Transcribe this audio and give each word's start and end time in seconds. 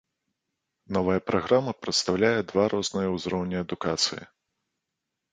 Новая 0.95 1.17
праграма 1.29 1.73
прадстаўляе 1.85 2.31
два 2.51 2.65
розныя 2.75 3.09
ўзроўні 3.17 3.61
адукацыі. 3.65 4.23